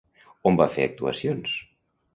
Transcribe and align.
On 0.51 0.57
va 0.61 0.67
fer 0.77 0.89
actuacions? 0.89 1.57